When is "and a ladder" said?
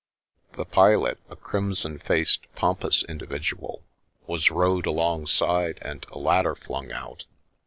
5.83-6.55